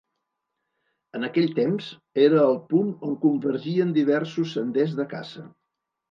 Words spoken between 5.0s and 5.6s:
de caça.